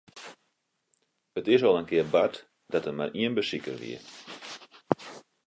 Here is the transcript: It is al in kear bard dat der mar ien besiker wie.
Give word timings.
It 1.39 1.47
is 1.55 1.61
al 1.67 1.77
in 1.81 1.89
kear 1.89 2.07
bard 2.13 2.35
dat 2.71 2.83
der 2.85 2.95
mar 2.97 3.11
ien 3.21 3.35
besiker 3.37 3.75
wie. 3.81 3.99